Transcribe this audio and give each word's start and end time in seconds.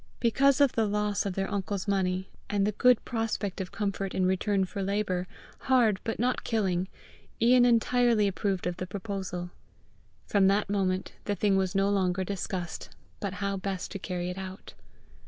Because 0.19 0.59
of 0.59 0.71
the 0.71 0.87
loss 0.87 1.27
of 1.27 1.35
their 1.35 1.47
uncle's 1.51 1.87
money, 1.87 2.27
and 2.49 2.65
the 2.65 2.71
good 2.71 3.05
prospect 3.05 3.61
of 3.61 3.71
comfort 3.71 4.15
in 4.15 4.25
return 4.25 4.65
for 4.65 4.81
labour, 4.81 5.27
hard 5.59 5.99
but 6.03 6.17
not 6.17 6.43
killing, 6.43 6.87
Ian 7.39 7.65
entirely 7.65 8.27
approved 8.27 8.65
of 8.65 8.77
the 8.77 8.87
proposal. 8.87 9.51
From 10.25 10.47
that 10.47 10.71
moment 10.71 11.11
the 11.25 11.35
thing 11.35 11.55
was 11.55 11.75
no 11.75 11.91
longer 11.91 12.23
discussed, 12.23 12.89
but 13.19 13.33
how 13.33 13.57
best 13.57 13.91
to 13.91 13.99
carry 13.99 14.31
it 14.31 14.39
out. 14.39 14.73